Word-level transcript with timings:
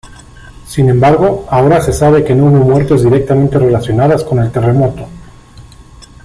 Sin 0.65 0.89
embargo, 0.89 1.45
ahora 1.47 1.79
se 1.79 1.93
sabe 1.93 2.23
que 2.23 2.33
no 2.33 2.45
hubo 2.45 2.63
muertes 2.63 3.03
directamente 3.03 3.59
relacionadas 3.59 4.23
con 4.23 4.39
el 4.39 4.51
terremoto. 4.51 5.07